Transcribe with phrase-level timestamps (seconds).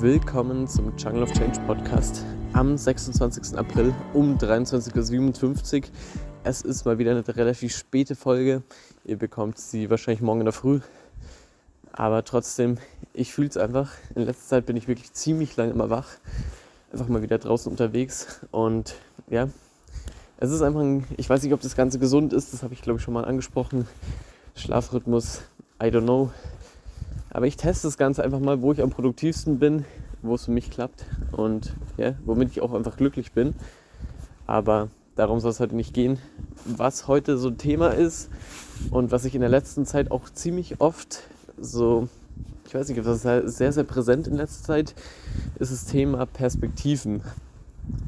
[0.00, 2.22] willkommen zum Jungle of Change Podcast
[2.52, 3.56] am 26.
[3.56, 5.88] April um 23.57 Uhr.
[6.44, 8.62] Es ist mal wieder eine relativ späte Folge.
[9.06, 10.80] Ihr bekommt sie wahrscheinlich morgen in der Früh.
[11.92, 12.76] Aber trotzdem,
[13.14, 13.90] ich fühle es einfach.
[14.14, 16.08] In letzter Zeit bin ich wirklich ziemlich lange immer wach.
[16.92, 18.40] Einfach mal wieder draußen unterwegs.
[18.50, 18.96] Und
[19.30, 19.48] ja,
[20.36, 22.52] es ist einfach ein, ich weiß nicht, ob das Ganze gesund ist.
[22.52, 23.88] Das habe ich glaube ich schon mal angesprochen.
[24.56, 25.40] Schlafrhythmus,
[25.82, 26.30] I don't know.
[27.36, 29.84] Aber ich teste das Ganze einfach mal, wo ich am produktivsten bin,
[30.22, 33.54] wo es für mich klappt und ja, womit ich auch einfach glücklich bin.
[34.46, 36.18] Aber darum soll es heute nicht gehen.
[36.64, 38.30] Was heute so ein Thema ist
[38.90, 41.24] und was ich in der letzten Zeit auch ziemlich oft
[41.58, 42.08] so,
[42.66, 44.94] ich weiß nicht, das ist sehr, sehr präsent in letzter Zeit,
[45.58, 47.20] ist das Thema Perspektiven.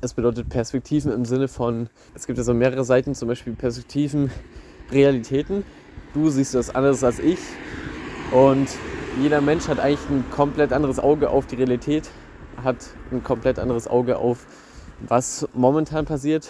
[0.00, 4.30] Es bedeutet Perspektiven im Sinne von, es gibt ja so mehrere Seiten, zum Beispiel Perspektiven,
[4.90, 5.64] Realitäten.
[6.14, 7.40] Du siehst das anders als ich
[8.32, 8.68] und
[9.20, 12.08] jeder Mensch hat eigentlich ein komplett anderes Auge auf die Realität,
[12.62, 12.76] hat
[13.10, 14.46] ein komplett anderes Auge auf,
[15.00, 16.48] was momentan passiert,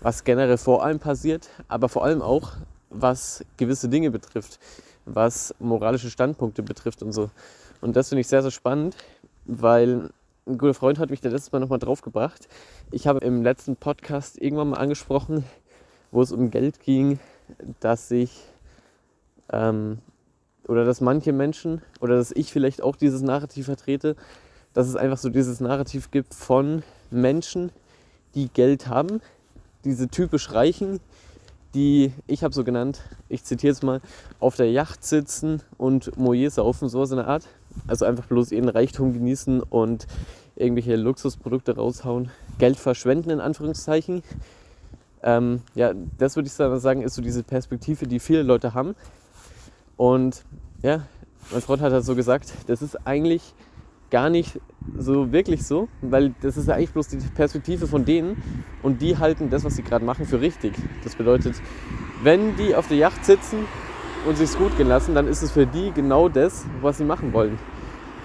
[0.00, 2.52] was generell vor allem passiert, aber vor allem auch,
[2.90, 4.58] was gewisse Dinge betrifft,
[5.04, 7.30] was moralische Standpunkte betrifft und so.
[7.80, 8.96] Und das finde ich sehr, sehr spannend,
[9.44, 10.10] weil
[10.46, 12.48] ein guter Freund hat mich da letztes Mal nochmal drauf gebracht.
[12.92, 15.44] Ich habe im letzten Podcast irgendwann mal angesprochen,
[16.12, 17.18] wo es um Geld ging,
[17.80, 18.30] dass ich
[19.52, 19.98] ähm,
[20.68, 24.16] oder dass manche Menschen oder dass ich vielleicht auch dieses Narrativ vertrete,
[24.74, 27.70] dass es einfach so dieses Narrativ gibt von Menschen,
[28.34, 29.20] die Geld haben,
[29.84, 31.00] diese typisch Reichen,
[31.74, 34.00] die, ich habe so genannt, ich zitiere es mal,
[34.40, 37.46] auf der Yacht sitzen und Moje saufen, so eine Art.
[37.86, 40.06] Also einfach bloß ihren Reichtum genießen und
[40.56, 44.22] irgendwelche Luxusprodukte raushauen, Geld verschwenden in Anführungszeichen.
[45.22, 48.94] Ähm, ja, das würde ich sagen, ist so diese Perspektive, die viele Leute haben.
[49.96, 50.44] Und
[50.82, 51.02] ja,
[51.50, 53.54] mein Freund hat halt so gesagt, das ist eigentlich
[54.10, 54.60] gar nicht
[54.96, 58.40] so wirklich so, weil das ist ja eigentlich bloß die Perspektive von denen
[58.82, 60.74] und die halten das, was sie gerade machen, für richtig.
[61.02, 61.54] Das bedeutet,
[62.22, 63.64] wenn die auf der Yacht sitzen
[64.26, 67.32] und sich's gut gehen lassen, dann ist es für die genau das, was sie machen
[67.32, 67.58] wollen.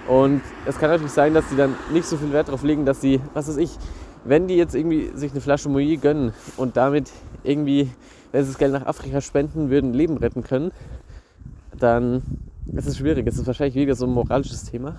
[0.08, 3.00] Und es kann natürlich sein, dass sie dann nicht so viel Wert darauf legen, dass
[3.00, 3.76] sie, was weiß ich,
[4.24, 7.10] wenn die jetzt irgendwie sich eine Flasche Moui gönnen und damit
[7.44, 7.90] irgendwie,
[8.30, 10.72] wenn sie das Geld nach Afrika spenden würden, Leben retten können,
[11.82, 12.22] dann
[12.74, 13.26] ist es schwierig.
[13.26, 14.96] Es ist wahrscheinlich wieder so ein moralisches Thema.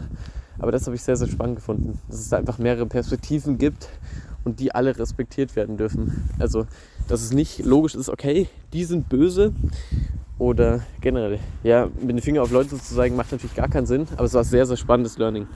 [0.60, 2.00] Aber das habe ich sehr, sehr spannend gefunden.
[2.10, 3.90] Dass es da einfach mehrere Perspektiven gibt
[4.44, 6.30] und die alle respektiert werden dürfen.
[6.40, 6.68] Also,
[7.08, 9.54] dass es nicht logisch ist, okay, die sind böse
[10.38, 11.40] oder generell.
[11.64, 14.34] Ja, mit den Finger auf Leute zu zeigen, macht natürlich gar keinen Sinn, aber es
[14.34, 15.48] war sehr, sehr spannendes Learning.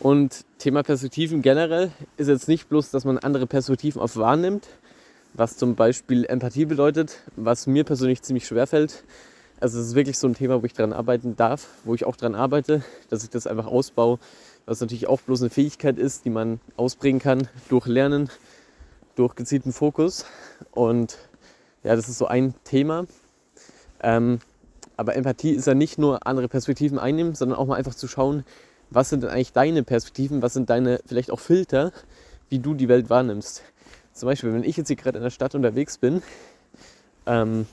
[0.00, 4.68] Und Thema Perspektiven generell ist jetzt nicht bloß, dass man andere Perspektiven auf wahrnimmt,
[5.34, 9.04] was zum Beispiel Empathie bedeutet, was mir persönlich ziemlich schwer fällt,
[9.60, 12.16] also es ist wirklich so ein Thema, wo ich daran arbeiten darf, wo ich auch
[12.16, 14.18] daran arbeite, dass ich das einfach ausbaue,
[14.66, 18.30] was natürlich auch bloß eine Fähigkeit ist, die man ausprägen kann durch Lernen,
[19.14, 20.24] durch gezielten Fokus.
[20.72, 21.18] Und
[21.82, 23.06] ja, das ist so ein Thema.
[24.02, 24.40] Ähm,
[24.96, 28.44] aber Empathie ist ja nicht nur andere Perspektiven einnehmen, sondern auch mal einfach zu schauen,
[28.90, 31.92] was sind denn eigentlich deine Perspektiven, was sind deine vielleicht auch Filter,
[32.48, 33.62] wie du die Welt wahrnimmst.
[34.12, 36.22] Zum Beispiel, wenn ich jetzt hier gerade in der Stadt unterwegs bin,
[37.26, 37.66] ähm,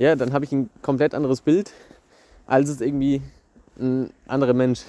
[0.00, 1.72] ja, dann habe ich ein komplett anderes Bild,
[2.46, 3.20] als es irgendwie
[3.78, 4.80] ein anderer Mensch.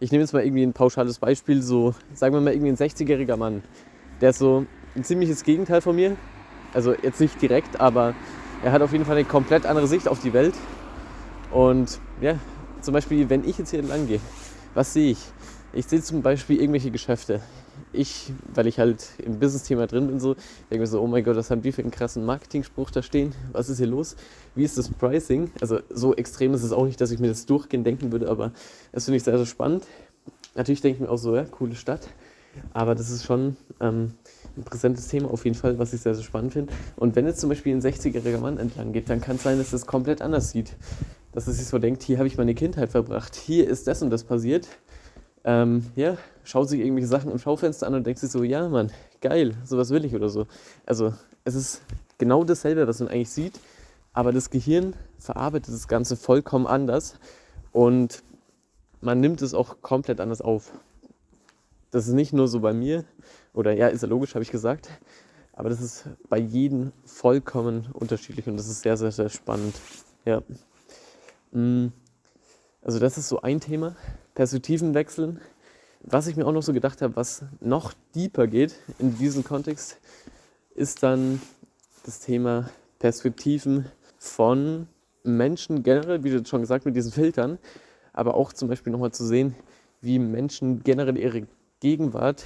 [0.00, 3.36] Ich nehme jetzt mal irgendwie ein pauschales Beispiel, so sagen wir mal irgendwie ein 60-jähriger
[3.36, 3.62] Mann,
[4.22, 4.64] der ist so
[4.96, 6.16] ein ziemliches Gegenteil von mir.
[6.72, 8.14] Also jetzt nicht direkt, aber
[8.64, 10.54] er hat auf jeden Fall eine komplett andere Sicht auf die Welt.
[11.50, 12.38] Und ja,
[12.80, 14.20] zum Beispiel, wenn ich jetzt hier entlang gehe,
[14.72, 15.18] was sehe ich?
[15.74, 17.42] Ich sehe zum Beispiel irgendwelche Geschäfte
[17.92, 20.34] ich, weil ich halt im Business-Thema drin bin, so,
[20.70, 23.34] denke mir so, oh mein Gott, was haben die für einen krassen Marketing-Spruch da stehen?
[23.52, 24.16] Was ist hier los?
[24.54, 25.50] Wie ist das Pricing?
[25.60, 28.52] Also so extrem ist es auch nicht, dass ich mir das durchgehend denken würde, aber
[28.92, 29.84] das finde ich sehr, sehr spannend.
[30.54, 32.08] Natürlich denke ich mir auch so, ja, coole Stadt.
[32.72, 34.14] Aber das ist schon ähm,
[34.56, 36.72] ein präsentes Thema auf jeden Fall, was ich sehr, sehr spannend finde.
[36.96, 39.72] Und wenn jetzt zum Beispiel ein 60-jähriger Mann entlang geht, dann kann es sein, dass
[39.72, 40.76] es komplett anders sieht.
[41.32, 44.10] Dass er sich so denkt, hier habe ich meine Kindheit verbracht, hier ist das und
[44.10, 44.68] das passiert
[45.44, 48.90] ähm, ja, schaut sich irgendwelche Sachen im Schaufenster an und denkt sich so, ja, Mann,
[49.20, 50.46] geil, sowas will ich oder so.
[50.86, 51.14] Also
[51.44, 51.82] es ist
[52.18, 53.60] genau dasselbe, was man eigentlich sieht,
[54.12, 57.18] aber das Gehirn verarbeitet das Ganze vollkommen anders
[57.72, 58.22] und
[59.00, 60.72] man nimmt es auch komplett anders auf.
[61.90, 63.04] Das ist nicht nur so bei mir,
[63.52, 64.88] oder ja, ist ja logisch, habe ich gesagt,
[65.52, 69.74] aber das ist bei jedem vollkommen unterschiedlich und das ist sehr, sehr, sehr spannend.
[70.24, 70.42] Ja.
[71.52, 71.88] Mm.
[72.82, 73.96] Also das ist so ein Thema.
[74.34, 75.40] Perspektiven wechseln.
[76.02, 79.98] Was ich mir auch noch so gedacht habe, was noch deeper geht in diesem Kontext,
[80.74, 81.40] ist dann
[82.04, 83.86] das Thema Perspektiven
[84.18, 84.88] von
[85.22, 87.58] Menschen generell, wie du schon gesagt, mit diesen Filtern,
[88.12, 89.54] aber auch zum Beispiel nochmal zu sehen,
[90.02, 91.46] wie Menschen generell ihre
[91.80, 92.44] Gegenwart,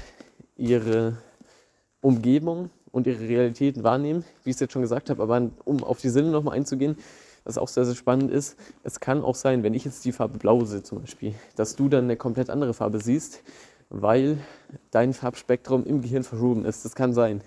[0.56, 1.16] ihre
[2.00, 5.22] Umgebung und ihre Realitäten wahrnehmen, wie ich es jetzt schon gesagt habe.
[5.22, 6.96] Aber um auf die Sinne nochmal einzugehen,
[7.48, 10.38] was auch sehr, sehr spannend ist, es kann auch sein, wenn ich jetzt die Farbe
[10.38, 13.42] Blau sehe zum Beispiel, dass du dann eine komplett andere Farbe siehst,
[13.88, 14.38] weil
[14.90, 16.84] dein Farbspektrum im Gehirn verschoben ist.
[16.84, 17.40] Das kann sein.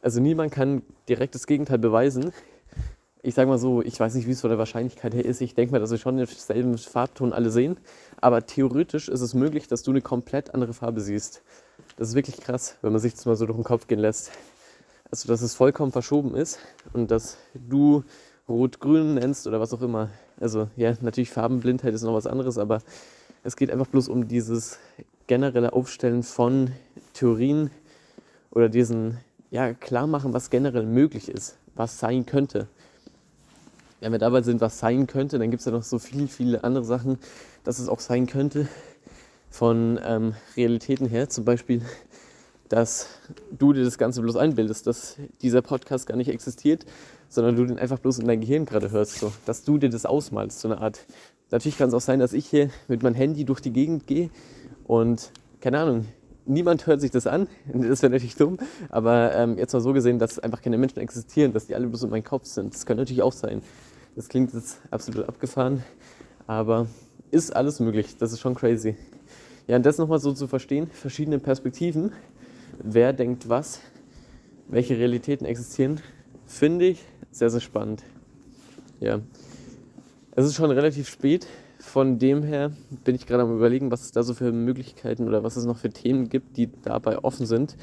[0.00, 2.32] Also niemand kann direkt das Gegenteil beweisen.
[3.22, 5.42] Ich sage mal so, ich weiß nicht, wie es von der Wahrscheinlichkeit her ist.
[5.42, 7.76] Ich denke mal, dass wir schon denselben Farbton alle sehen.
[8.20, 11.42] Aber theoretisch ist es möglich, dass du eine komplett andere Farbe siehst.
[11.96, 14.30] Das ist wirklich krass, wenn man sich das mal so durch den Kopf gehen lässt.
[15.10, 16.58] Also, dass es vollkommen verschoben ist
[16.92, 18.04] und dass du
[18.48, 20.10] Rot-Grün nennst oder was auch immer.
[20.38, 22.80] Also, ja, natürlich Farbenblindheit ist noch was anderes, aber
[23.42, 24.78] es geht einfach bloß um dieses
[25.26, 26.70] generelle Aufstellen von
[27.14, 27.70] Theorien
[28.50, 29.18] oder diesen,
[29.50, 32.68] ja, klar machen, was generell möglich ist, was sein könnte.
[34.00, 36.62] Wenn wir dabei sind, was sein könnte, dann gibt es ja noch so viele, viele
[36.62, 37.18] andere Sachen,
[37.64, 38.68] dass es auch sein könnte
[39.48, 41.30] von ähm, Realitäten her.
[41.30, 41.80] Zum Beispiel,
[42.68, 43.06] dass
[43.50, 46.84] du dir das Ganze bloß einbildest, dass dieser Podcast gar nicht existiert,
[47.28, 49.18] sondern du den einfach bloß in dein Gehirn gerade hörst.
[49.18, 49.32] So.
[49.46, 51.06] Dass du dir das ausmalst, so eine Art.
[51.50, 54.30] Natürlich kann es auch sein, dass ich hier mit meinem Handy durch die Gegend gehe
[54.84, 55.30] und,
[55.60, 56.06] keine Ahnung,
[56.46, 57.48] niemand hört sich das an.
[57.72, 58.58] Das wäre natürlich dumm.
[58.90, 62.04] Aber ähm, jetzt mal so gesehen, dass einfach keine Menschen existieren, dass die alle bloß
[62.04, 62.74] in meinem Kopf sind.
[62.74, 63.62] Das könnte natürlich auch sein.
[64.16, 65.82] Das klingt jetzt absolut abgefahren,
[66.46, 66.86] aber
[67.30, 68.16] ist alles möglich.
[68.16, 68.96] Das ist schon crazy.
[69.66, 72.12] Ja, und das nochmal so zu verstehen, verschiedene Perspektiven,
[72.82, 73.80] wer denkt was,
[74.68, 76.00] welche Realitäten existieren,
[76.46, 77.04] finde ich
[77.34, 78.02] sehr, sehr spannend.
[79.00, 79.20] Ja.
[80.36, 81.46] Es ist schon relativ spät.
[81.80, 82.70] Von dem her
[83.04, 85.76] bin ich gerade am Überlegen, was es da so für Möglichkeiten oder was es noch
[85.76, 87.76] für Themen gibt, die dabei offen sind.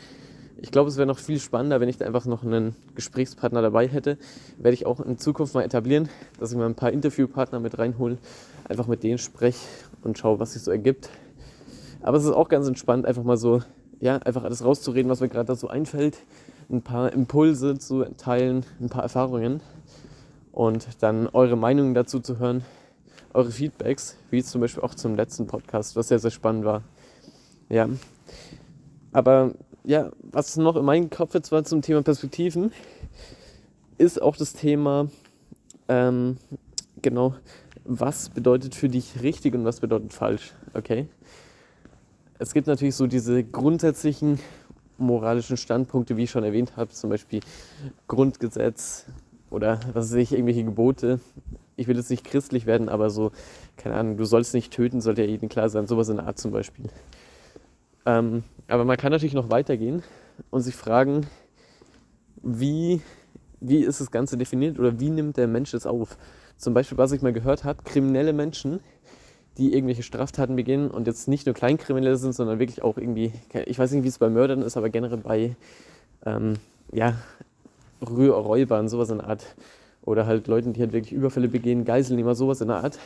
[0.57, 3.87] Ich glaube, es wäre noch viel spannender, wenn ich da einfach noch einen Gesprächspartner dabei
[3.87, 4.17] hätte.
[4.57, 6.07] Werde ich auch in Zukunft mal etablieren,
[6.39, 8.17] dass ich mal ein paar Interviewpartner mit reinhole,
[8.63, 9.59] einfach mit denen spreche
[10.01, 11.09] und schaue, was sich so ergibt.
[12.01, 13.61] Aber es ist auch ganz entspannt, einfach mal so,
[13.99, 16.17] ja, einfach alles rauszureden, was mir gerade da so einfällt,
[16.71, 19.61] ein paar Impulse zu teilen, ein paar Erfahrungen
[20.51, 22.63] und dann eure Meinungen dazu zu hören,
[23.33, 26.83] eure Feedbacks, wie zum Beispiel auch zum letzten Podcast, was sehr, sehr spannend war.
[27.69, 27.89] Ja.
[29.11, 29.51] Aber
[29.83, 32.71] ja, was noch in meinem Kopf jetzt war zum Thema Perspektiven,
[33.97, 35.09] ist auch das Thema,
[35.87, 36.37] ähm,
[37.01, 37.35] genau,
[37.83, 41.07] was bedeutet für dich richtig und was bedeutet falsch, okay?
[42.39, 44.39] Es gibt natürlich so diese grundsätzlichen
[45.01, 47.41] moralischen Standpunkte, wie ich schon erwähnt habe, zum Beispiel
[48.07, 49.05] Grundgesetz
[49.49, 51.19] oder was weiß ich, irgendwelche Gebote.
[51.75, 53.31] Ich will jetzt nicht christlich werden, aber so,
[53.77, 56.37] keine Ahnung, du sollst nicht töten, sollte ja jedem klar sein, sowas in der Art
[56.37, 56.85] zum Beispiel.
[58.05, 60.03] Ähm, aber man kann natürlich noch weitergehen
[60.49, 61.27] und sich fragen,
[62.41, 63.01] wie,
[63.59, 66.17] wie ist das Ganze definiert oder wie nimmt der Mensch es auf?
[66.57, 68.79] Zum Beispiel, was ich mal gehört habe, kriminelle Menschen,
[69.57, 73.33] die irgendwelche Straftaten begehen und jetzt nicht nur Kleinkriminelle sind, sondern wirklich auch irgendwie,
[73.65, 75.55] ich weiß nicht, wie es bei Mördern ist, aber generell bei
[76.25, 76.55] ähm,
[76.91, 77.15] ja,
[78.01, 79.55] Räubern, sowas in der Art,
[80.03, 82.97] oder halt Leuten, die halt wirklich Überfälle begehen, Geiselnehmer, sowas in der Art,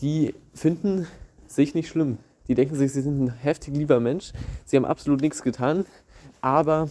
[0.00, 1.06] die finden
[1.46, 2.18] sich nicht schlimm.
[2.48, 4.32] Die denken sich, sie sind ein heftig lieber Mensch,
[4.64, 5.84] sie haben absolut nichts getan,
[6.40, 6.88] aber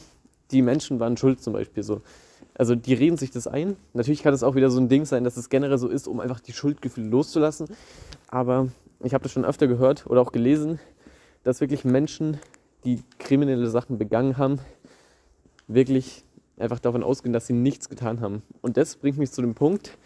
[0.52, 2.02] die Menschen waren schuld zum Beispiel so.
[2.54, 3.76] Also die reden sich das ein.
[3.94, 6.20] Natürlich kann es auch wieder so ein Ding sein, dass es generell so ist, um
[6.20, 7.68] einfach die Schuldgefühle loszulassen.
[8.28, 8.68] Aber
[9.04, 10.80] ich habe das schon öfter gehört oder auch gelesen,
[11.44, 12.38] dass wirklich Menschen,
[12.84, 14.60] die kriminelle Sachen begangen haben,
[15.68, 16.24] wirklich
[16.58, 18.44] einfach davon ausgehen, dass sie nichts getan haben.
[18.62, 19.98] Und das bringt mich zu dem Punkt,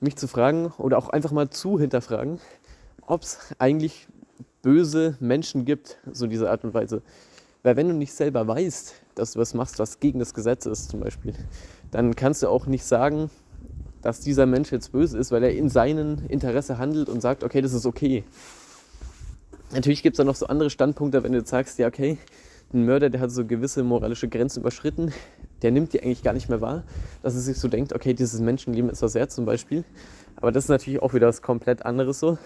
[0.00, 2.38] mich zu fragen oder auch einfach mal zu hinterfragen,
[3.06, 4.06] ob es eigentlich
[4.62, 7.02] böse Menschen gibt, so in dieser Art und Weise.
[7.66, 10.88] Weil wenn du nicht selber weißt, dass du was machst, was gegen das Gesetz ist
[10.88, 11.34] zum Beispiel,
[11.90, 13.28] dann kannst du auch nicht sagen,
[14.02, 17.60] dass dieser Mensch jetzt böse ist, weil er in seinem Interesse handelt und sagt, okay,
[17.62, 18.22] das ist okay.
[19.72, 22.18] Natürlich gibt es da noch so andere Standpunkte, wenn du jetzt sagst, ja, okay,
[22.72, 25.12] ein Mörder, der hat so gewisse moralische Grenzen überschritten,
[25.62, 26.84] der nimmt die eigentlich gar nicht mehr wahr,
[27.24, 29.82] dass er sich so denkt, okay, dieses Menschenleben ist was wert zum Beispiel.
[30.36, 32.38] Aber das ist natürlich auch wieder was komplett anderes so.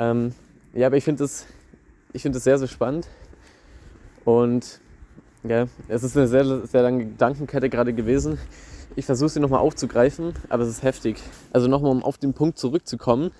[0.00, 0.34] Ähm,
[0.72, 1.46] ja, aber ich finde das,
[2.16, 3.06] find das sehr, sehr spannend.
[4.24, 4.80] Und
[5.42, 8.38] ja, es ist eine sehr, sehr lange Gedankenkette gerade gewesen.
[8.96, 11.18] Ich versuche sie nochmal aufzugreifen, aber es ist heftig.
[11.52, 13.30] Also nochmal, um auf den Punkt zurückzukommen.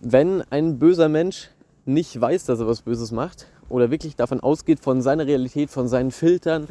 [0.00, 1.50] Wenn ein böser Mensch
[1.84, 5.88] nicht weiß, dass er was Böses macht oder wirklich davon ausgeht, von seiner Realität, von
[5.88, 6.68] seinen Filtern,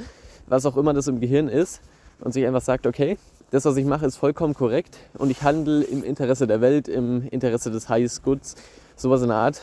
[0.47, 1.81] was auch immer das im Gehirn ist
[2.19, 3.17] und sich einfach sagt, okay,
[3.51, 7.27] das, was ich mache, ist vollkommen korrekt und ich handle im Interesse der Welt, im
[7.27, 8.55] Interesse des Highest Goods,
[8.95, 9.61] sowas in der Art,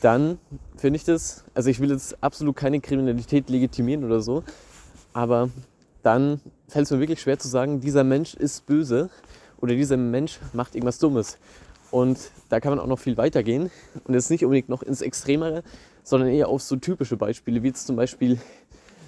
[0.00, 0.38] dann
[0.76, 4.44] finde ich das, also ich will jetzt absolut keine Kriminalität legitimieren oder so,
[5.12, 5.48] aber
[6.02, 9.10] dann fällt es mir wirklich schwer zu sagen, dieser Mensch ist böse
[9.58, 11.38] oder dieser Mensch macht irgendwas Dummes.
[11.90, 13.70] Und da kann man auch noch viel weiter gehen
[14.04, 15.62] und jetzt nicht unbedingt noch ins Extremere,
[16.02, 18.38] sondern eher auf so typische Beispiele, wie jetzt zum Beispiel,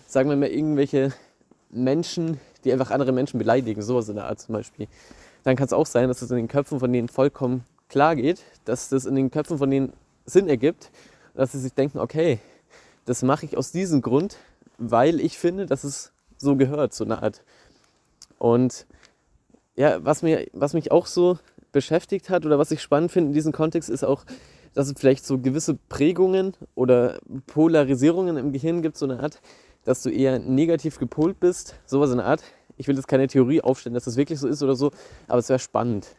[0.06, 1.12] sagen wir mal, irgendwelche
[1.70, 4.88] Menschen, die einfach andere Menschen beleidigen, sowas in der Art zum Beispiel.
[5.44, 8.42] Dann kann es auch sein, dass es in den Köpfen von denen vollkommen klar geht,
[8.64, 9.92] dass das in den Köpfen von denen
[10.28, 10.90] Sinn ergibt,
[11.34, 12.38] dass sie sich denken, okay,
[13.04, 14.36] das mache ich aus diesem Grund,
[14.76, 17.42] weil ich finde, dass es so gehört, so eine Art.
[18.38, 18.86] Und
[19.76, 21.38] ja, was, mir, was mich auch so
[21.72, 24.24] beschäftigt hat oder was ich spannend finde in diesem Kontext, ist auch,
[24.74, 29.40] dass es vielleicht so gewisse Prägungen oder Polarisierungen im Gehirn gibt, so eine Art,
[29.84, 32.42] dass du eher negativ gepolt bist, sowas in der Art.
[32.76, 34.92] Ich will jetzt keine Theorie aufstellen, dass das wirklich so ist oder so,
[35.26, 36.14] aber es wäre spannend.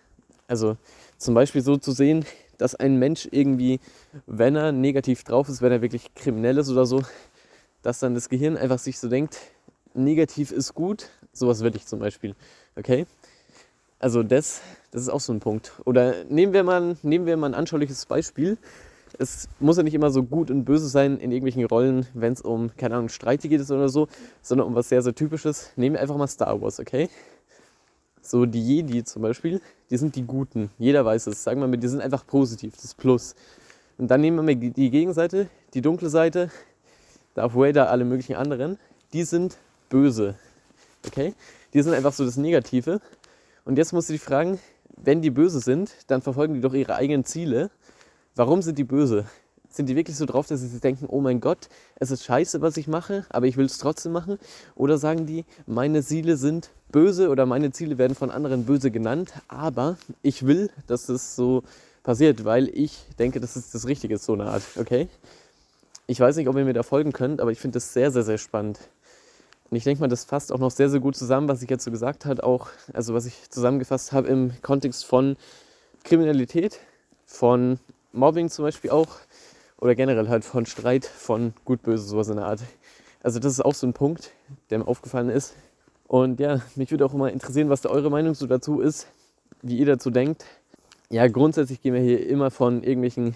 [0.47, 0.77] Also
[1.17, 2.25] zum Beispiel so zu sehen,
[2.59, 3.79] dass ein Mensch irgendwie,
[4.27, 7.01] wenn er negativ drauf ist, wenn er wirklich kriminell ist oder so,
[7.81, 9.37] dass dann das Gehirn einfach sich so denkt,
[9.95, 12.35] negativ ist gut, sowas will ich zum Beispiel.
[12.75, 13.07] Okay?
[13.97, 14.61] Also das,
[14.91, 15.73] das ist auch so ein Punkt.
[15.85, 18.57] Oder nehmen wir mal, nehmen wir mal ein anschauliches Beispiel.
[19.17, 22.41] Es muss ja nicht immer so gut und böse sein in irgendwelchen Rollen, wenn es
[22.41, 24.07] um, keine Ahnung, Streite geht oder so,
[24.41, 25.71] sondern um was sehr, sehr Typisches.
[25.75, 27.09] Nehmen wir einfach mal Star Wars, okay?
[28.29, 29.59] So die Jedi zum Beispiel,
[29.89, 30.69] die sind die Guten.
[30.77, 31.43] Jeder weiß es.
[31.43, 33.33] Sagen wir mal, die sind einfach positiv, das Plus.
[33.97, 36.51] Und dann nehmen wir mal die Gegenseite, die dunkle Seite,
[37.33, 38.77] Darth Vader, alle möglichen anderen.
[39.13, 39.57] Die sind
[39.89, 40.35] böse,
[41.07, 41.33] okay?
[41.73, 43.01] Die sind einfach so das Negative.
[43.65, 44.59] Und jetzt musst du dich fragen,
[44.95, 47.71] wenn die böse sind, dann verfolgen die doch ihre eigenen Ziele.
[48.35, 49.25] Warum sind die böse?
[49.71, 52.75] Sind die wirklich so drauf, dass sie denken, oh mein Gott, es ist scheiße, was
[52.77, 54.39] ich mache, aber ich will es trotzdem machen?
[54.75, 59.31] Oder sagen die, meine Ziele sind böse oder meine Ziele werden von anderen böse genannt,
[59.47, 61.63] aber ich will, dass es so
[62.01, 65.07] passiert, weil ich denke, dass es das Richtige ist, so eine Art, okay?
[66.07, 68.23] Ich weiß nicht, ob ihr mir da folgen könnt, aber ich finde das sehr, sehr,
[68.23, 68.79] sehr spannend.
[69.69, 71.83] Und ich denke mal, das fasst auch noch sehr, sehr gut zusammen, was ich jetzt
[71.83, 75.37] so gesagt habe, auch, also was ich zusammengefasst habe im Kontext von
[76.03, 76.79] Kriminalität,
[77.27, 77.77] von
[78.11, 79.17] Mobbing zum Beispiel auch,
[79.79, 82.61] oder generell halt von Streit, von gut, böse, sowas in der Art.
[83.23, 84.31] Also das ist auch so ein Punkt,
[84.69, 85.55] der mir aufgefallen ist.
[86.07, 89.07] Und ja, mich würde auch immer interessieren, was da eure Meinung so dazu ist,
[89.61, 90.45] wie ihr dazu denkt.
[91.09, 93.35] Ja, grundsätzlich gehen wir hier immer von irgendwelchen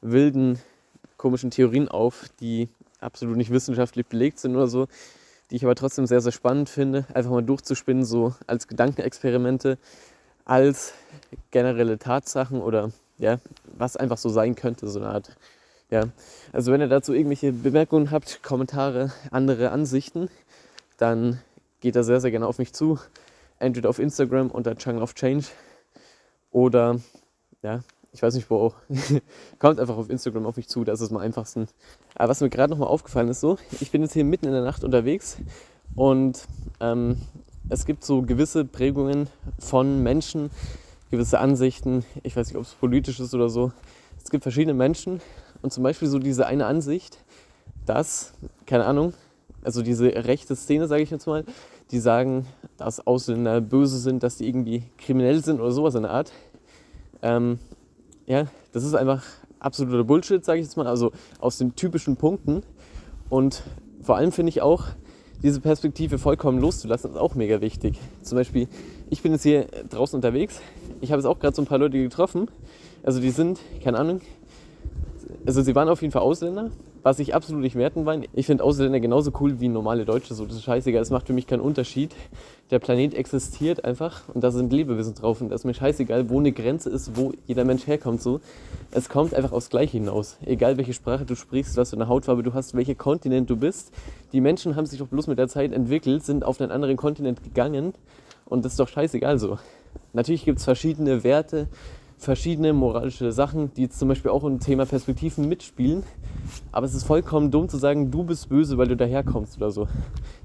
[0.00, 0.58] wilden,
[1.16, 2.68] komischen Theorien auf, die
[3.00, 4.86] absolut nicht wissenschaftlich belegt sind oder so
[5.50, 9.78] die ich aber trotzdem sehr, sehr spannend finde, einfach mal durchzuspinnen, so als Gedankenexperimente,
[10.44, 10.94] als
[11.50, 13.38] generelle Tatsachen oder ja,
[13.76, 15.36] was einfach so sein könnte, so eine Art.
[15.90, 16.04] Ja,
[16.52, 20.28] also wenn ihr dazu irgendwelche Bemerkungen habt, Kommentare, andere Ansichten,
[20.98, 21.40] dann
[21.80, 23.00] geht da sehr, sehr gerne auf mich zu.
[23.58, 25.46] Entweder auf Instagram unter Jungle of Change
[26.52, 27.00] oder
[27.62, 27.80] ja,
[28.12, 28.72] ich weiß nicht wo,
[29.58, 31.66] kommt einfach auf Instagram auf mich zu, das ist am einfachsten.
[32.14, 34.62] Aber was mir gerade nochmal aufgefallen ist, so, ich bin jetzt hier mitten in der
[34.62, 35.38] Nacht unterwegs
[35.96, 36.46] und
[36.78, 37.20] ähm,
[37.68, 39.28] es gibt so gewisse Prägungen
[39.58, 40.50] von Menschen,
[41.10, 43.72] gewisse Ansichten, ich weiß nicht, ob es politisch ist oder so.
[44.22, 45.20] Es gibt verschiedene Menschen
[45.62, 47.18] und zum Beispiel so diese eine Ansicht,
[47.86, 48.32] dass,
[48.66, 49.14] keine Ahnung,
[49.62, 51.44] also diese rechte Szene, sage ich jetzt mal,
[51.90, 56.12] die sagen, dass Ausländer böse sind, dass die irgendwie kriminell sind oder sowas in der
[56.12, 56.32] Art.
[57.22, 57.58] Ähm,
[58.26, 59.22] ja, das ist einfach
[59.58, 62.62] absoluter Bullshit, sage ich jetzt mal, also aus den typischen Punkten.
[63.28, 63.62] Und
[64.02, 64.86] vor allem finde ich auch,
[65.42, 67.98] diese Perspektive vollkommen loszulassen, ist auch mega wichtig.
[68.22, 68.68] Zum Beispiel,
[69.08, 70.60] ich bin jetzt hier draußen unterwegs,
[71.00, 72.48] ich habe jetzt auch gerade so ein paar Leute getroffen.
[73.02, 74.20] Also die sind, keine Ahnung,
[75.46, 76.70] also sie waren auf jeden Fall Ausländer,
[77.02, 78.28] was ich absolut nicht werten will.
[78.34, 81.32] Ich finde Ausländer genauso cool wie normale Deutsche, so das ist scheißegal, es macht für
[81.32, 82.14] mich keinen Unterschied.
[82.70, 86.38] Der Planet existiert einfach und da sind Lebewesen drauf und das ist mir scheißegal, wo
[86.38, 88.40] eine Grenze ist, wo jeder Mensch herkommt so.
[88.92, 90.36] Es kommt einfach aufs Gleiche hinaus.
[90.44, 93.92] Egal welche Sprache du sprichst, was für eine Hautfarbe du hast, welcher Kontinent du bist.
[94.32, 97.42] Die Menschen haben sich doch bloß mit der Zeit entwickelt, sind auf einen anderen Kontinent
[97.42, 97.94] gegangen
[98.44, 99.58] und das ist doch scheißegal so.
[100.12, 101.68] Natürlich gibt es verschiedene Werte,
[102.20, 106.02] verschiedene moralische Sachen, die jetzt zum Beispiel auch im Thema Perspektiven mitspielen.
[106.70, 109.88] Aber es ist vollkommen dumm zu sagen, du bist böse, weil du daherkommst oder so.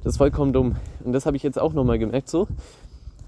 [0.01, 0.77] Das ist vollkommen dumm.
[1.03, 2.47] Und das habe ich jetzt auch nochmal gemerkt so.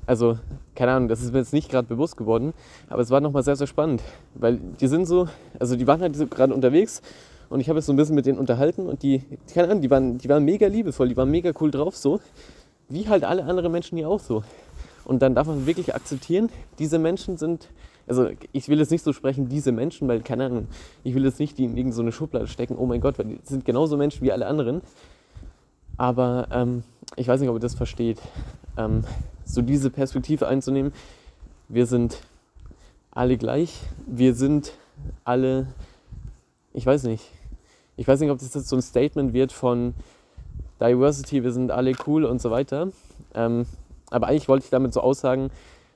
[0.05, 0.39] Also,
[0.75, 2.53] keine Ahnung, das ist mir jetzt nicht gerade bewusst geworden,
[2.87, 4.01] aber es war nochmal sehr, sehr spannend.
[4.35, 5.27] Weil die sind so,
[5.59, 7.01] also die waren halt so gerade unterwegs
[7.49, 9.21] und ich habe jetzt so ein bisschen mit denen unterhalten und die,
[9.53, 12.21] keine Ahnung, die waren, die waren mega liebevoll, die waren mega cool drauf so.
[12.87, 14.43] Wie halt alle anderen Menschen hier auch so.
[15.03, 16.49] Und dann darf man wirklich akzeptieren,
[16.79, 17.67] diese Menschen sind
[18.07, 20.67] also ich will jetzt nicht so sprechen, diese Menschen, weil, keine Ahnung,
[21.03, 23.65] ich will jetzt nicht die in irgendeine Schublade stecken, oh mein Gott, weil die sind
[23.65, 24.81] genauso Menschen wie alle anderen.
[25.97, 26.83] Aber ähm,
[27.15, 28.21] ich weiß nicht, ob ihr das versteht,
[28.77, 29.03] ähm,
[29.43, 30.93] so diese Perspektive einzunehmen.
[31.67, 32.19] Wir sind
[33.11, 34.73] alle gleich, wir sind
[35.25, 35.67] alle,
[36.73, 37.25] ich weiß nicht,
[37.97, 39.95] ich weiß nicht, ob das jetzt so ein Statement wird von
[40.79, 42.89] Diversity, wir sind alle cool und so weiter.
[43.33, 43.65] Ähm,
[44.11, 45.49] aber eigentlich wollte ich damit so aussagen,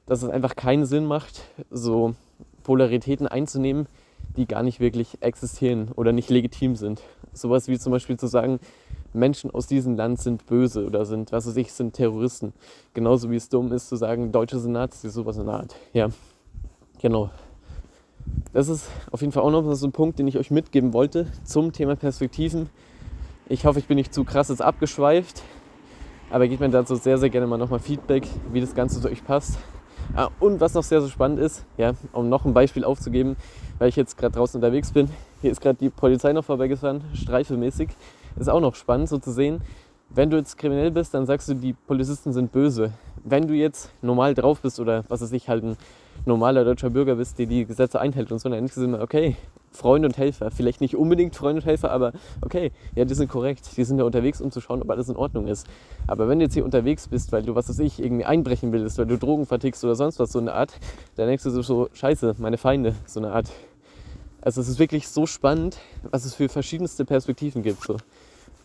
[0.06, 2.16] dass es einfach keinen Sinn macht, so
[2.64, 3.88] Polaritäten einzunehmen,
[4.36, 7.02] die gar nicht wirklich existieren oder nicht legitim sind.
[7.34, 8.60] Sowas wie zum Beispiel zu sagen,
[9.14, 12.54] Menschen aus diesem Land sind böse oder sind, was weiß ich, sind Terroristen.
[12.94, 15.76] Genauso wie es dumm ist zu sagen, Deutsche sind Nazis, sowas in der Art.
[15.94, 16.10] Ja,
[17.02, 17.30] genau.
[18.54, 21.28] Das ist auf jeden Fall auch noch so ein Punkt, den ich euch mitgeben wollte
[21.44, 22.70] zum Thema Perspektiven.
[23.50, 25.42] Ich hoffe, ich bin nicht zu krass jetzt abgeschweift,
[26.30, 29.24] aber gebt mir dazu sehr, sehr gerne mal nochmal Feedback, wie das Ganze zu euch
[29.26, 29.58] passt.
[30.14, 33.38] Ah, und was noch sehr, sehr spannend ist, ja, um noch ein Beispiel aufzugeben,
[33.80, 35.10] weil ich jetzt gerade draußen unterwegs bin,
[35.42, 37.90] hier ist gerade die Polizei noch vorbeigefahren, streifelmäßig.
[38.38, 39.62] Ist auch noch spannend so zu sehen,
[40.10, 42.92] wenn du jetzt kriminell bist, dann sagst du, die Polizisten sind böse.
[43.24, 45.78] Wenn du jetzt normal drauf bist oder was weiß ich, halt ein
[46.26, 49.38] normaler deutscher Bürger bist, der die Gesetze einhält und so, dann denkst du okay,
[49.72, 50.52] Freunde und Helfer.
[50.52, 53.70] Vielleicht nicht unbedingt Freunde und Helfer, aber okay, ja, die sind korrekt.
[53.78, 55.68] Die sind ja unterwegs, um zu schauen, ob alles in Ordnung ist.
[56.08, 58.98] Aber wenn du jetzt hier unterwegs bist, weil du, was weiß ich, irgendwie einbrechen willst,
[58.98, 60.74] weil du Drogen vertickst oder sonst was, so eine Art,
[61.16, 63.50] dann denkst du so, scheiße, meine Feinde, so eine Art.
[64.42, 65.78] Also es ist wirklich so spannend,
[66.10, 67.84] was es für verschiedenste Perspektiven gibt.
[67.84, 67.98] So.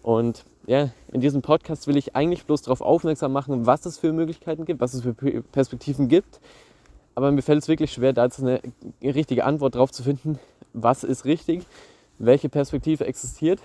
[0.02, 4.12] Und ja, in diesem Podcast will ich eigentlich bloß darauf aufmerksam machen, was es für
[4.12, 6.40] Möglichkeiten gibt, was es für Perspektiven gibt.
[7.14, 8.60] Aber mir fällt es wirklich schwer, da jetzt eine
[9.02, 10.38] richtige Antwort drauf zu finden,
[10.76, 11.66] was ist richtig,
[12.18, 13.61] welche Perspektive existiert,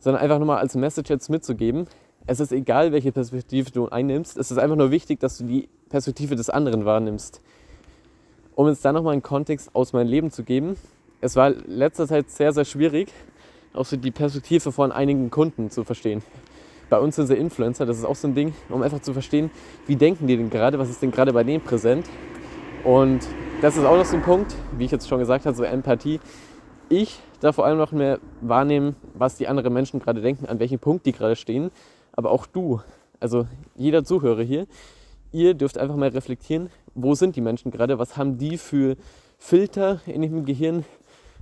[0.00, 1.86] sondern einfach nur mal als Message jetzt mitzugeben.
[2.26, 4.36] Es ist egal, welche Perspektive du einnimmst.
[4.36, 7.40] Es ist einfach nur wichtig, dass du die Perspektive des anderen wahrnimmst.
[8.54, 10.76] Um jetzt dann nochmal einen Kontext aus meinem Leben zu geben.
[11.20, 13.08] Es war letzter Zeit sehr, sehr schwierig,
[13.72, 16.22] auch so die Perspektive von einigen Kunden zu verstehen.
[16.90, 19.50] Bei uns sind sie Influencer, das ist auch so ein Ding, um einfach zu verstehen,
[19.86, 22.06] wie denken die denn gerade, was ist denn gerade bei denen präsent.
[22.82, 23.20] Und
[23.60, 26.20] das ist auch noch so ein Punkt, wie ich jetzt schon gesagt habe, so Empathie.
[26.88, 30.78] Ich darf vor allem noch mehr wahrnehmen, was die anderen Menschen gerade denken, an welchem
[30.78, 31.70] Punkt die gerade stehen.
[32.12, 32.80] Aber auch du,
[33.18, 34.66] also jeder Zuhörer hier,
[35.32, 38.96] ihr dürft einfach mal reflektieren, wo sind die Menschen gerade, was haben die für
[39.38, 40.84] Filter in ihrem Gehirn,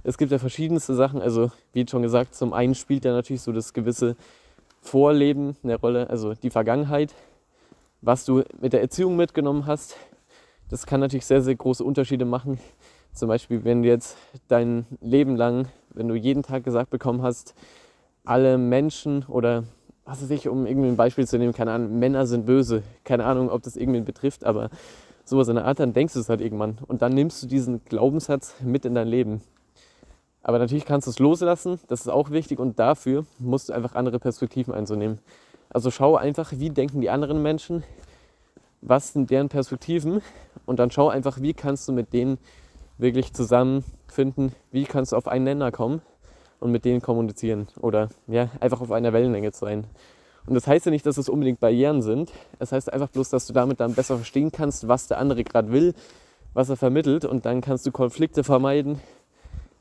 [0.03, 1.21] es gibt ja verschiedenste Sachen.
[1.21, 4.17] Also, wie schon gesagt, zum einen spielt ja natürlich so das gewisse
[4.81, 7.15] Vorleben eine Rolle, also die Vergangenheit,
[8.03, 9.97] was du mit der Erziehung mitgenommen hast.
[10.69, 12.59] Das kann natürlich sehr, sehr große Unterschiede machen.
[13.13, 14.17] Zum Beispiel, wenn du jetzt
[14.49, 17.55] dein Leben lang, wenn du jeden Tag gesagt bekommen hast,
[18.25, 19.65] alle Menschen oder
[20.05, 23.25] was weiß ich, um irgendwie ein Beispiel zu nehmen, keine Ahnung, Männer sind böse, keine
[23.25, 24.71] Ahnung, ob das irgendwen betrifft, aber
[25.25, 26.79] sowas in der Art, dann denkst du es halt irgendwann.
[26.87, 29.43] Und dann nimmst du diesen Glaubenssatz mit in dein Leben.
[30.43, 33.95] Aber natürlich kannst du es loslassen, das ist auch wichtig und dafür musst du einfach
[33.95, 35.19] andere Perspektiven einzunehmen.
[35.71, 37.83] Also schau einfach, wie denken die anderen Menschen,
[38.87, 40.23] was sind deren Perspektiven
[40.65, 42.39] und dann schau einfach, wie kannst du mit denen
[42.99, 46.01] wirklich zusammenfinden, wie kannst du auf einen Nenner kommen
[46.61, 49.87] und mit denen kommunizieren oder ja, einfach auf einer Wellenlänge sein.
[50.47, 52.33] Und das heißt ja nicht, dass es unbedingt Barrieren sind.
[52.61, 55.73] Es heißt einfach bloß, dass du damit dann besser verstehen kannst, was der andere gerade
[55.73, 55.93] will,
[56.55, 59.01] was er vermittelt und dann kannst du Konflikte vermeiden,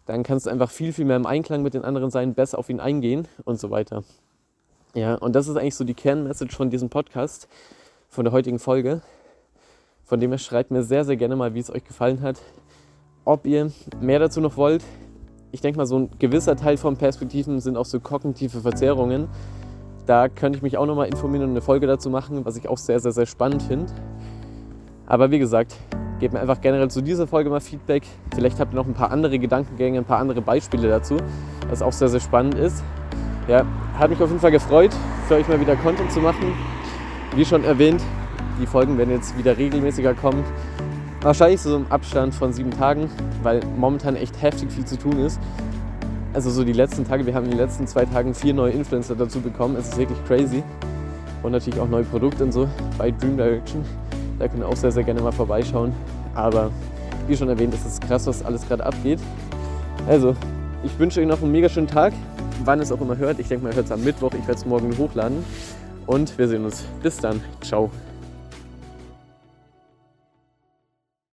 [0.08, 2.70] dann kannst du einfach viel, viel mehr im Einklang mit den anderen sein, besser auf
[2.70, 4.04] ihn eingehen und so weiter.
[4.96, 7.48] Ja, und das ist eigentlich so die Kernmessage von diesem Podcast,
[8.10, 9.02] von der heutigen Folge.
[10.04, 12.42] Von dem her schreibt mir sehr, sehr gerne mal, wie es euch gefallen hat.
[13.24, 14.84] Ob ihr mehr dazu noch wollt.
[15.52, 19.28] Ich denke mal, so ein gewisser Teil von Perspektiven sind auch so kognitive Verzerrungen.
[20.06, 22.78] Da könnte ich mich auch nochmal informieren und eine Folge dazu machen, was ich auch
[22.78, 23.92] sehr, sehr, sehr spannend finde.
[25.08, 25.76] Aber wie gesagt,
[26.20, 28.04] Gebt mir einfach generell zu dieser Folge mal Feedback.
[28.34, 31.18] Vielleicht habt ihr noch ein paar andere Gedankengänge, ein paar andere Beispiele dazu,
[31.70, 32.84] was auch sehr, sehr spannend ist.
[33.50, 33.66] Ja,
[34.00, 34.92] hat mich auf jeden Fall gefreut,
[35.28, 36.54] für euch mal wieder Content zu machen.
[37.36, 38.02] Wie schon erwähnt,
[38.62, 40.42] die Folgen werden jetzt wieder regelmäßiger kommen.
[41.20, 43.10] Wahrscheinlich so im Abstand von sieben Tagen,
[43.44, 45.38] weil momentan echt heftig viel zu tun ist.
[46.34, 49.16] Also so die letzten Tage, wir haben in den letzten zwei Tagen vier neue Influencer
[49.16, 49.76] dazu bekommen.
[49.76, 50.64] Es ist wirklich crazy.
[51.44, 53.84] Und natürlich auch neue Produkte und so bei Dream Direction.
[54.40, 55.92] Da könnt ihr auch sehr, sehr gerne mal vorbeischauen.
[56.36, 56.72] Aber
[57.28, 59.20] wie schon erwähnt, ist es krass, was alles gerade abgeht.
[60.08, 60.36] Also,
[60.86, 62.14] ich wünsche euch noch einen mega schönen Tag.
[62.64, 63.40] Wann es auch immer hört.
[63.40, 64.32] Ich denke mal, ihr hört es am Mittwoch.
[64.32, 65.44] Ich werde es morgen hochladen.
[66.06, 66.84] Und wir sehen uns.
[67.02, 67.42] Bis dann.
[67.62, 67.90] Ciao.